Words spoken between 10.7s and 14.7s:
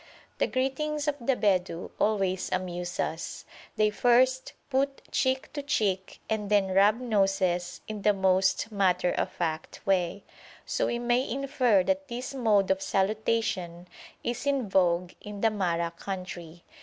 we may infer that this mode of salutation is in